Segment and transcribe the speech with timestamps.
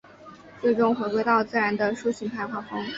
[0.59, 2.83] 最终回归到自然的抒情派画风。